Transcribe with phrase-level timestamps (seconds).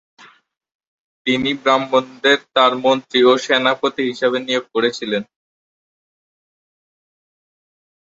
[1.27, 5.23] তিনি ব্রাহ্মণদের তাঁর মন্ত্রী ও সেনাপতি হিসাবে নিয়োগ করেছিলেন।